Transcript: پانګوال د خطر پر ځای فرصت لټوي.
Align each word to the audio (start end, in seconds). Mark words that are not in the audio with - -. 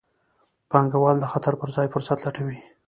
پانګوال 0.69 1.17
د 1.19 1.25
خطر 1.33 1.53
پر 1.59 1.69
ځای 1.75 1.87
فرصت 1.93 2.17
لټوي. 2.25 2.59